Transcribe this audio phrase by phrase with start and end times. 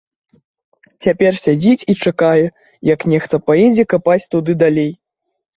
[1.05, 2.45] Цяпер сядзіць і чакае,
[2.93, 4.91] як нехта паедзе капаць туды далей.